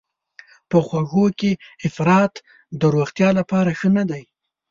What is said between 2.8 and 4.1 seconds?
روغتیا لپاره ښه نه